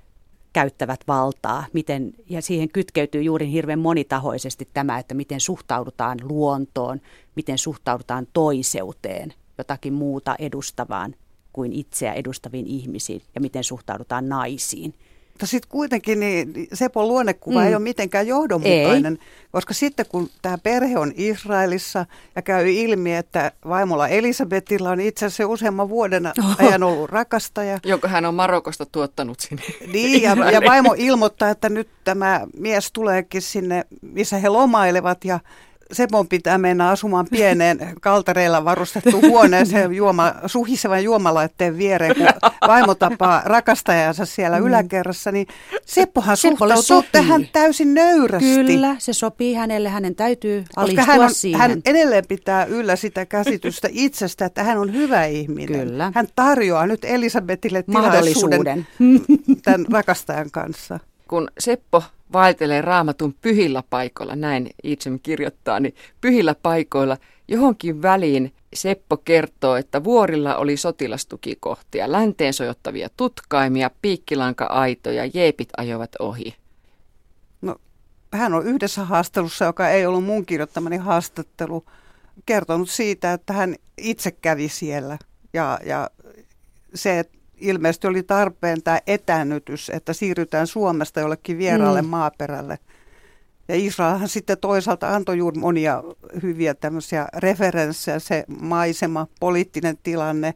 käyttävät 0.53 0.99
valtaa, 1.07 1.65
miten, 1.73 2.13
ja 2.29 2.41
siihen 2.41 2.69
kytkeytyy 2.69 3.21
juuri 3.21 3.51
hirveän 3.51 3.79
monitahoisesti 3.79 4.69
tämä, 4.73 4.99
että 4.99 5.13
miten 5.13 5.39
suhtaudutaan 5.39 6.19
luontoon, 6.23 7.01
miten 7.35 7.57
suhtaudutaan 7.57 8.27
toiseuteen– 8.33 9.33
jotakin 9.57 9.93
muuta 9.93 10.35
edustavaan 10.39 11.15
kuin 11.53 11.73
itseä 11.73 12.13
edustaviin 12.13 12.67
ihmisiin 12.67 13.21
ja 13.35 13.41
miten 13.41 13.63
suhtaudutaan 13.63 14.29
naisiin. 14.29 14.93
Mutta 15.33 15.45
sitten 15.45 15.69
kuitenkin 15.69 16.19
niin 16.19 16.67
Sepon 16.73 17.07
luonnekuva 17.07 17.59
mm. 17.59 17.67
ei 17.67 17.75
ole 17.75 17.83
mitenkään 17.83 18.27
johdonmukainen, 18.27 19.13
ei. 19.21 19.47
koska 19.51 19.73
sitten 19.73 20.05
kun 20.09 20.29
tämä 20.41 20.57
perhe 20.57 20.99
on 20.99 21.13
Israelissa 21.15 22.05
ja 22.35 22.41
käy 22.41 22.71
ilmi, 22.71 23.15
että 23.15 23.51
vaimolla 23.67 24.07
Elisabetilla 24.07 24.89
on 24.89 24.99
itse 24.99 25.25
asiassa 25.25 25.47
useamman 25.47 25.89
vuoden 25.89 26.31
ajan 26.57 26.83
ollut 26.83 27.09
rakastaja. 27.09 27.79
Jonka 27.85 28.07
hän 28.07 28.25
on 28.25 28.35
Marokosta 28.35 28.85
tuottanut 28.85 29.39
sinne. 29.39 29.63
Niin, 29.93 30.21
ja, 30.21 30.51
ja 30.51 30.61
vaimo 30.61 30.95
ilmoittaa, 30.97 31.49
että 31.49 31.69
nyt 31.69 31.89
tämä 32.03 32.47
mies 32.57 32.91
tuleekin 32.91 33.41
sinne, 33.41 33.85
missä 34.01 34.37
he 34.37 34.49
lomailevat 34.49 35.25
ja 35.25 35.39
Sepon 35.91 36.27
pitää 36.27 36.57
mennä 36.57 36.89
asumaan 36.89 37.27
pieneen 37.31 37.93
kaltareilla 38.01 38.65
varustettu 38.65 39.21
huoneeseen 39.21 39.93
juoma, 39.93 40.33
suhisevan 40.45 41.03
juomalaitteen 41.03 41.77
viereen, 41.77 42.15
kun 42.15 42.51
vaimo 42.67 42.95
tapaa 42.95 43.41
rakastajansa 43.45 44.25
siellä 44.25 44.59
mm. 44.59 44.67
yläkerrassa, 44.67 45.31
niin 45.31 45.47
Seppohan 45.85 46.37
Seppolle 46.37 46.75
suhtautuu 46.75 47.01
sopii. 47.01 47.11
tähän 47.11 47.47
täysin 47.53 47.93
nöyrästi. 47.93 48.55
Kyllä, 48.55 48.95
se 48.99 49.13
sopii 49.13 49.53
hänelle, 49.53 49.89
hänen 49.89 50.15
täytyy 50.15 50.65
alistua 50.75 51.03
hän, 51.03 51.21
on, 51.21 51.33
siihen. 51.33 51.61
hän 51.61 51.81
edelleen 51.85 52.27
pitää 52.27 52.65
yllä 52.65 52.95
sitä 52.95 53.25
käsitystä 53.25 53.87
itsestä, 53.91 54.45
että 54.45 54.63
hän 54.63 54.77
on 54.77 54.93
hyvä 54.93 55.25
ihminen. 55.25 55.87
Kyllä. 55.87 56.11
Hän 56.15 56.27
tarjoaa 56.35 56.87
nyt 56.87 57.05
Elisabetille 57.05 57.83
tilaisuuden 57.83 58.87
tämän 59.63 59.85
rakastajan 59.91 60.51
kanssa. 60.51 60.99
Kun 61.27 61.47
Seppo 61.59 62.03
vaeltelee 62.33 62.81
raamatun 62.81 63.35
pyhillä 63.41 63.83
paikoilla, 63.89 64.35
näin 64.35 64.69
itse 64.83 65.09
kirjoittaa, 65.23 65.79
niin 65.79 65.95
pyhillä 66.21 66.55
paikoilla 66.55 67.17
johonkin 67.47 68.01
väliin 68.01 68.53
Seppo 68.73 69.17
kertoo, 69.17 69.75
että 69.75 70.03
vuorilla 70.03 70.55
oli 70.55 70.77
sotilastukikohtia, 70.77 72.11
länteen 72.11 72.53
sojottavia 72.53 73.09
tutkaimia, 73.17 73.91
piikkilanka-aitoja, 74.01 75.31
jeepit 75.33 75.69
ajoivat 75.77 76.11
ohi. 76.19 76.55
No, 77.61 77.75
hän 78.31 78.53
on 78.53 78.65
yhdessä 78.67 79.05
haastelussa, 79.05 79.65
joka 79.65 79.89
ei 79.89 80.05
ollut 80.05 80.23
mun 80.23 80.45
kirjoittamani 80.45 80.97
haastattelu, 80.97 81.85
kertonut 82.45 82.89
siitä, 82.89 83.33
että 83.33 83.53
hän 83.53 83.75
itse 83.97 84.31
kävi 84.31 84.69
siellä. 84.69 85.17
Ja, 85.53 85.79
ja 85.85 86.09
se, 86.95 87.19
että 87.19 87.37
ilmeisesti 87.63 88.07
oli 88.07 88.23
tarpeen 88.23 88.83
tämä 88.83 88.99
etänytys, 89.07 89.89
että 89.89 90.13
siirrytään 90.13 90.67
Suomesta 90.67 91.19
jollekin 91.19 91.57
vieraalle 91.57 92.01
mm. 92.01 92.07
maaperälle. 92.07 92.79
Ja 93.67 93.75
Israelhan 93.75 94.29
sitten 94.29 94.57
toisaalta 94.57 95.15
antoi 95.15 95.37
juuri 95.37 95.59
monia 95.59 96.03
hyviä 96.43 96.73
tämmöisiä 96.73 97.27
referenssejä, 97.37 98.19
se 98.19 98.43
maisema, 98.59 99.27
poliittinen 99.39 99.97
tilanne, 100.03 100.53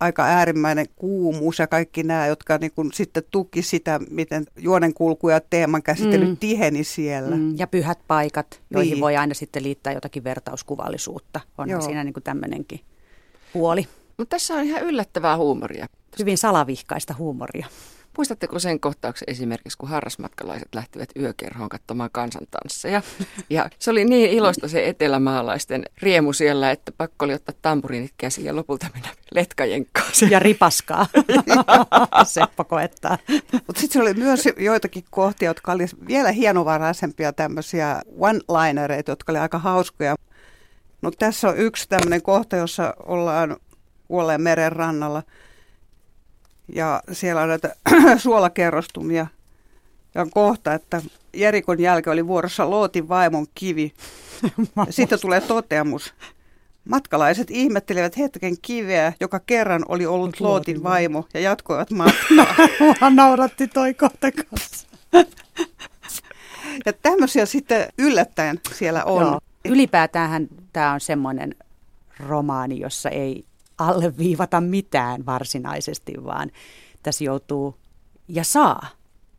aika 0.00 0.24
äärimmäinen 0.24 0.86
kuumuus 0.96 1.58
ja 1.58 1.66
kaikki 1.66 2.02
nämä, 2.02 2.26
jotka 2.26 2.58
niin 2.58 2.72
kuin 2.74 2.92
sitten 2.92 3.22
tuki 3.30 3.62
sitä, 3.62 4.00
miten 4.10 4.46
juonenkulku 4.56 5.28
ja 5.28 5.40
teeman 5.40 5.82
käsittely 5.82 6.26
mm. 6.26 6.36
tiheni 6.36 6.84
siellä. 6.84 7.36
Mm. 7.36 7.58
Ja 7.58 7.66
pyhät 7.66 7.98
paikat, 8.06 8.60
joihin 8.70 8.92
niin. 8.92 9.00
voi 9.00 9.16
aina 9.16 9.34
sitten 9.34 9.62
liittää 9.62 9.92
jotakin 9.92 10.24
vertauskuvallisuutta. 10.24 11.40
Joo. 11.66 11.80
siinä 11.80 12.04
niin 12.04 12.14
kuin 12.14 12.24
tämmöinenkin 12.24 12.80
puoli. 13.52 13.88
Mutta 14.18 14.34
tässä 14.34 14.54
on 14.54 14.64
ihan 14.64 14.82
yllättävää 14.82 15.36
huumoria. 15.36 15.86
Hyvin 16.18 16.38
salavihkaista 16.38 17.14
huumoria. 17.18 17.66
Muistatteko 18.16 18.58
sen 18.58 18.80
kohtauksen 18.80 19.30
esimerkiksi, 19.30 19.78
kun 19.78 19.88
harrasmatkalaiset 19.88 20.68
lähtivät 20.74 21.10
yökerhoon 21.16 21.68
katsomaan 21.68 22.10
kansantansseja? 22.12 23.02
Ja 23.50 23.70
se 23.78 23.90
oli 23.90 24.04
niin 24.04 24.30
iloista 24.30 24.68
se 24.68 24.88
etelämaalaisten 24.88 25.84
riemu 26.02 26.32
siellä, 26.32 26.70
että 26.70 26.92
pakko 26.92 27.24
oli 27.24 27.34
ottaa 27.34 27.54
tampuriinit 27.62 28.14
käsiin 28.16 28.44
ja 28.44 28.56
lopulta 28.56 28.86
mennä 28.94 29.08
letkajenkkaan. 29.34 30.10
Ja 30.30 30.38
ripaskaa. 30.38 31.06
Seppo 32.24 32.64
koettaa. 32.64 33.18
Mutta 33.52 33.80
sitten 33.80 33.92
se 33.92 34.00
oli 34.00 34.14
myös 34.14 34.48
joitakin 34.56 35.04
kohtia, 35.10 35.50
jotka 35.50 35.72
oli 35.72 35.86
vielä 36.08 36.32
hienovaraisempia 36.32 37.32
tämmöisiä 37.32 38.02
one-linereita, 38.18 39.12
jotka 39.12 39.32
oli 39.32 39.38
aika 39.38 39.58
hauskoja. 39.58 40.16
No 41.02 41.10
tässä 41.18 41.48
on 41.48 41.56
yksi 41.56 41.88
tämmöinen 41.88 42.22
kohta, 42.22 42.56
jossa 42.56 42.94
ollaan 43.06 43.56
Kuolleen 44.08 44.42
meren 44.42 44.72
rannalla– 44.72 45.22
ja 46.74 47.02
siellä 47.12 47.42
on 47.42 47.48
näitä 47.48 47.74
suolakerrostumia. 48.16 49.26
Ja 50.14 50.22
on 50.22 50.30
kohta, 50.30 50.74
että 50.74 51.02
Jerikon 51.32 51.80
jälkeen 51.80 52.12
oli 52.12 52.26
vuorossa 52.26 52.70
Lootin 52.70 53.08
vaimon 53.08 53.46
kivi. 53.54 53.92
Sitten 54.90 55.20
tulee 55.20 55.40
toteamus. 55.40 56.14
Matkalaiset 56.84 57.50
ihmettelivät 57.50 58.18
hetken 58.18 58.56
kiveä, 58.62 59.12
joka 59.20 59.40
kerran 59.40 59.84
oli 59.88 60.06
ollut 60.06 60.40
Lootin 60.40 60.82
vaimo, 60.82 61.24
ja 61.34 61.40
jatkoivat 61.40 61.90
matkaa. 61.90 62.54
Mua 62.80 63.10
nauratti 63.10 63.68
toi 63.68 63.94
kohta 63.94 64.28
kanssa. 64.32 64.88
Ja 66.86 66.92
tämmöisiä 66.92 67.46
sitten 67.46 67.88
yllättäen 67.98 68.60
siellä 68.74 69.04
on. 69.04 69.22
Joo. 69.22 69.40
Ylipäätään 69.64 70.48
tämä 70.72 70.92
on 70.92 71.00
semmoinen 71.00 71.54
romaani, 72.26 72.80
jossa 72.80 73.08
ei 73.10 73.44
alleviivata 73.78 74.60
mitään 74.60 75.26
varsinaisesti, 75.26 76.14
vaan 76.24 76.50
tässä 77.02 77.24
joutuu 77.24 77.74
ja 78.28 78.44
saa 78.44 78.86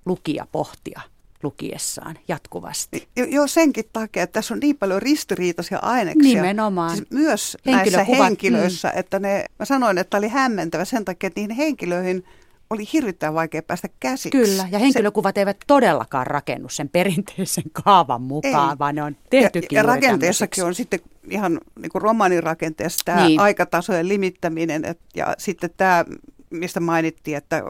lukia 0.06 0.48
pohtia 0.52 1.02
lukiessaan 1.44 2.20
jatkuvasti. 2.28 3.08
Joo, 3.16 3.48
senkin 3.48 3.86
takia, 3.94 4.24
että 4.24 4.34
tässä 4.34 4.54
on 4.54 4.60
niin 4.60 4.78
paljon 4.78 5.02
ristiriitaisia 5.02 5.80
aineksia. 5.82 6.34
Nimenomaan. 6.34 6.98
Siis 6.98 7.12
myös 7.12 7.58
näissä 7.66 8.04
henkilöissä, 8.04 8.88
mm. 8.88 9.00
että 9.00 9.20
ne, 9.20 9.46
mä 9.60 9.66
sanoin, 9.66 9.98
että 9.98 10.18
oli 10.18 10.28
hämmentävä 10.28 10.86
sen 10.86 11.06
takia, 11.06 11.28
että 11.28 11.40
niihin 11.40 11.56
henkilöihin 11.56 12.24
oli 12.70 12.84
hirvittävän 12.94 13.34
vaikea 13.34 13.64
päästä 13.64 13.88
käsiksi. 14.00 14.30
Kyllä, 14.30 14.68
ja 14.72 14.80
henkilökuvat 14.80 15.36
se, 15.36 15.42
eivät 15.42 15.58
todellakaan 15.68 16.28
rakennu 16.28 16.70
sen 16.70 16.90
perinteisen 16.90 17.64
kaavan 17.84 18.22
mukaan, 18.22 18.72
ei. 18.72 18.80
vaan 18.80 18.96
ne 18.96 19.04
on 19.04 19.16
tehty 19.30 19.60
Ja, 19.60 19.68
ja 19.72 19.84
rakenteessakin 19.84 20.64
on 20.64 20.76
sitten 20.76 21.00
ihan 21.32 21.60
niin 21.80 21.90
kuin 21.90 22.02
romanin 22.02 22.44
rakenteessa 22.44 23.06
tämä 23.06 23.28
niin. 23.28 23.40
aikatasojen 23.40 24.08
limittäminen 24.08 24.86
et, 24.86 25.00
ja 25.16 25.36
sitten 25.38 25.70
tämä, 25.78 26.06
mistä 26.50 26.80
mainittiin, 26.80 27.38
että 27.38 27.64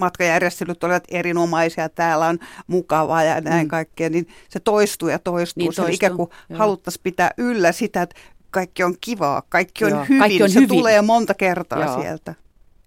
matkajärjestelyt 0.00 0.84
olivat 0.84 1.04
erinomaisia, 1.08 1.88
täällä 1.88 2.26
on 2.26 2.38
mukavaa 2.66 3.22
ja 3.22 3.40
näin 3.40 3.66
mm. 3.66 3.70
kaikkea, 3.70 4.10
niin 4.10 4.28
se 4.48 4.60
toistuu 4.60 5.08
ja 5.08 5.18
toistuu. 5.18 5.62
Niin 5.62 5.72
se 5.72 5.82
toistuu. 5.82 5.94
ikään 5.94 6.16
kuin 6.16 6.30
haluttaisiin 6.54 7.02
pitää 7.02 7.30
yllä 7.38 7.72
sitä, 7.72 8.02
että 8.02 8.16
kaikki 8.50 8.84
on 8.84 8.94
kivaa, 9.00 9.42
kaikki 9.48 9.84
on 9.84 9.90
Joo, 9.90 10.04
hyvin, 10.04 10.18
kaikki 10.18 10.42
on 10.42 10.50
se 10.50 10.60
hyvin. 10.60 10.68
tulee 10.68 11.02
monta 11.02 11.34
kertaa 11.34 11.84
Joo. 11.84 12.00
sieltä. 12.00 12.34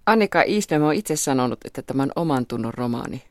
Annika 0.05 0.41
Iislöm 0.41 0.81
on 0.81 0.93
itse 0.93 1.15
sanonut, 1.15 1.59
että 1.65 1.81
tämä 1.81 2.03
on 2.03 2.11
oman 2.15 2.45
tunnon 2.45 2.73
romaani. 2.73 3.23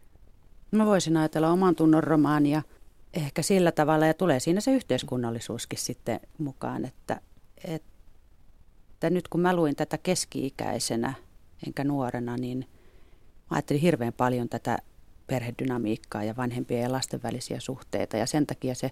Mä 0.71 0.87
voisin 0.87 1.17
ajatella 1.17 1.49
oman 1.49 1.75
tunnon 1.75 2.05
romaania 2.05 2.63
ehkä 3.15 3.43
sillä 3.43 3.73
tavalla, 3.73 4.07
ja 4.07 4.15
tulee 4.15 4.41
siinä 4.41 4.61
se 4.61 4.73
yhteiskunnallisuuskin 4.73 5.79
sitten 5.79 6.21
mukaan, 6.39 6.85
että, 6.85 7.21
että 7.65 9.11
nyt 9.11 9.29
kun 9.29 9.41
mä 9.41 9.57
luin 9.57 9.77
tätä 9.77 9.99
keski-ikäisenä 9.99 11.15
enkä 11.67 11.85
nuorena, 11.85 12.37
niin 12.37 12.59
mä 13.51 13.57
ajattelin 13.57 13.83
hirveän 13.83 14.13
paljon 14.13 14.49
tätä 14.49 14.79
perhedynamiikkaa 15.27 16.25
ja 16.25 16.37
vanhempien 16.37 16.83
ja 16.83 16.93
lasten 16.93 17.23
välisiä 17.23 17.61
suhteita, 17.61 18.17
ja 18.17 18.27
sen 18.27 18.47
takia 18.47 18.75
se 18.75 18.91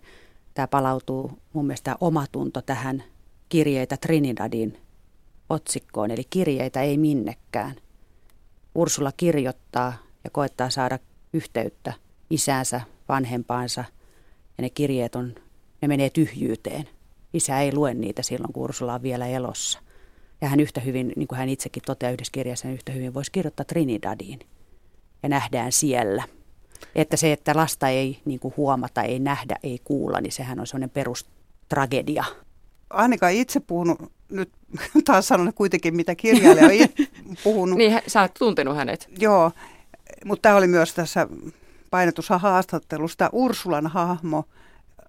tämä 0.55 0.67
palautuu 0.67 1.39
mun 1.53 1.67
mielestä 1.67 1.97
omatunto 2.01 2.63
tähän 2.63 3.05
kirjeitä 3.49 3.97
Trinidadin 3.97 4.79
otsikkoon, 5.49 6.11
eli 6.11 6.25
kirjeitä 6.31 6.83
ei 6.83 6.99
minnekään. 6.99 7.77
Ursula 8.75 9.13
kirjoittaa 9.17 9.93
ja 10.25 10.31
koettaa 10.31 10.71
saada 10.71 10.99
yhteyttä 11.33 11.93
isäänsä, 12.31 12.81
vanhempaansa, 13.09 13.85
ja 14.61 14.63
ne 14.63 14.71
kirjeet 14.71 15.15
on, 15.15 15.35
ne 15.83 15.89
menee 15.89 16.11
tyhjyyteen. 16.11 16.89
Isä 17.33 17.61
ei 17.61 17.75
lue 17.75 17.95
niitä 17.95 18.23
silloin, 18.23 18.53
kun 18.53 18.63
Ursula 18.63 18.95
on 18.95 19.03
vielä 19.03 19.27
elossa. 19.27 19.79
Ja 20.41 20.49
hän 20.49 20.61
yhtä 20.61 20.81
hyvin, 20.81 21.13
niin 21.17 21.29
kuin 21.29 21.39
hän 21.39 21.49
itsekin 21.49 21.83
toteaa 21.87 22.13
yhdessä 22.13 22.33
kirjassa, 22.33 22.69
hän 22.69 22.75
yhtä 22.75 22.93
hyvin 22.93 23.15
voisi 23.15 23.33
kirjoittaa 23.33 23.65
Trinidadiin. 23.65 24.39
Ja 25.23 25.29
nähdään 25.29 25.73
siellä. 25.73 26.25
Että 26.95 27.17
se, 27.17 27.33
että 27.33 27.57
lasta 27.57 27.89
ei 27.89 28.21
niin 28.25 28.41
kuin 28.41 28.55
huomata, 28.57 29.03
ei 29.03 29.19
nähdä, 29.19 29.57
ei 29.63 29.81
kuulla, 29.85 30.21
niin 30.21 30.33
sehän 30.33 30.61
on 30.61 30.67
sellainen 30.67 30.91
perustragedia. 30.91 32.25
Annika 32.91 33.29
itse 33.29 33.61
puhunut 33.61 34.13
nyt 34.31 34.53
taas 35.05 35.29
sanon 35.29 35.55
kuitenkin, 35.55 35.97
mitä 35.97 36.15
kirjailija 36.15 36.89
on 37.29 37.37
puhunut. 37.45 37.79
niin, 37.79 38.01
sä 38.07 38.21
oot 38.21 38.35
tuntenut 38.39 38.77
hänet. 38.77 39.09
Joo, 39.19 39.53
mutta 40.25 40.43
tämä 40.43 40.57
oli 40.57 40.67
myös 40.67 40.95
tässä 40.95 41.29
painetussa 41.91 42.39
haastattelussa 42.39 43.31
Ursulan 43.33 43.87
hahmo. 43.87 44.45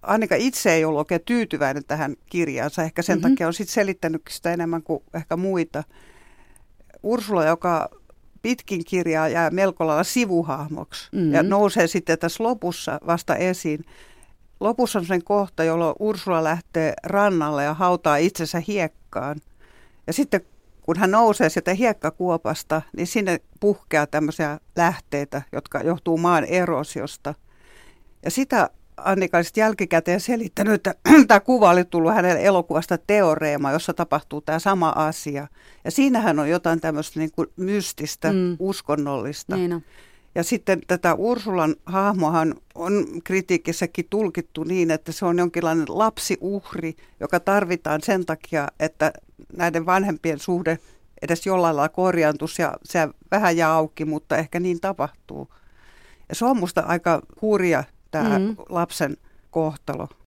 Annika 0.02 0.36
itse 0.36 0.74
ei 0.74 0.86
ollut 0.86 1.00
oikein 1.00 1.22
tyytyväinen 1.26 1.86
tähän 1.86 2.16
kirjaansa, 2.26 2.84
ehkä 2.84 3.02
sen 3.02 3.18
mm-hmm. 3.18 3.32
takia 3.32 3.48
on 3.48 3.54
sitten 3.54 3.74
selittänyt 3.74 4.22
sitä 4.30 4.54
enemmän 4.54 4.84
kuin 4.84 5.04
ehkä 5.14 5.38
muita. 5.38 5.84
Ursula, 7.04 7.46
joka 7.46 7.90
pitkin 8.42 8.86
kirjaa 8.86 9.28
jää 9.28 9.50
melko 9.50 9.88
lailla 9.88 10.04
sivuhahmoksi 10.04 11.10
mm-hmm. 11.12 11.34
ja 11.34 11.44
nousee 11.44 11.88
sitten 11.88 12.20
tässä 12.20 12.44
lopussa 12.44 13.00
vasta 13.08 13.36
esiin. 13.36 13.86
Lopussa 14.60 15.00
on 15.00 15.06
sen 15.06 15.24
kohta, 15.24 15.64
jolloin 15.64 15.96
Ursula 16.00 16.44
lähtee 16.44 16.94
rannalle 17.04 17.64
ja 17.64 17.74
hautaa 17.74 18.18
itsensä 18.18 18.62
hiekkaan. 18.68 19.42
Ja 20.08 20.14
sitten 20.14 20.42
kun 20.92 21.00
hän 21.00 21.12
nousee 21.12 21.50
sieltä 21.50 21.74
hiekkakuopasta, 21.74 22.82
niin 22.98 23.08
sinne 23.08 23.40
puhkeaa 23.60 24.08
tämmöisiä 24.08 24.60
lähteitä, 24.76 25.42
jotka 25.52 25.80
johtuu 25.80 26.18
maan 26.18 26.44
erosiosta. 26.44 27.34
Ja 28.26 28.32
sitä 28.32 28.70
Annika 28.98 29.38
olisi 29.38 29.52
jälkikäteen 29.56 30.20
selittänyt, 30.20 30.74
että 30.74 30.96
tämä 31.28 31.40
kuva 31.40 31.70
oli 31.70 31.86
tullut 31.86 32.14
hänelle 32.14 32.44
elokuvasta 32.44 32.98
Teoreema, 32.98 33.72
jossa 33.72 33.94
tapahtuu 33.94 34.42
tämä 34.42 34.60
sama 34.60 34.90
asia. 34.96 35.48
Ja 35.84 35.92
siinähän 35.92 36.40
on 36.40 36.50
jotain 36.50 36.82
tämmöistä 36.82 37.20
niin 37.20 37.32
kuin 37.32 37.48
mystistä, 37.56 38.34
mm. 38.34 38.56
uskonnollista. 38.60 39.56
Niin 39.56 39.74
on. 39.74 39.82
Ja 40.36 40.44
sitten 40.44 40.82
tätä 40.88 41.14
Ursulan 41.14 41.76
hahmohan 41.86 42.56
on 42.76 43.06
kritiikissäkin 43.24 44.06
tulkittu 44.10 44.64
niin, 44.64 44.92
että 44.92 45.12
se 45.12 45.26
on 45.26 45.38
jonkinlainen 45.38 45.86
lapsiuhri, 45.90 46.96
joka 47.20 47.40
tarvitaan 47.40 48.02
sen 48.04 48.26
takia, 48.26 48.68
että 48.80 49.14
näiden 49.58 49.86
vanhempien 49.86 50.40
suhde 50.40 50.80
edes 51.22 51.46
jollain 51.46 51.76
lailla 51.76 51.90
korjaantuisi 51.90 52.62
ja 52.62 52.74
se 52.84 53.10
vähän 53.32 53.58
jää 53.58 53.74
auki, 53.74 54.06
mutta 54.06 54.38
ehkä 54.38 54.60
niin 54.60 54.82
tapahtuu. 54.82 55.54
Ja 56.30 56.36
se 56.36 56.46
on 56.46 56.58
musta 56.58 56.82
aika 56.82 57.22
hurja 57.42 57.84
tämä 58.12 58.40
mm-hmm. 58.40 58.56
lapsen 58.70 59.18
kohtalo. 59.52 60.08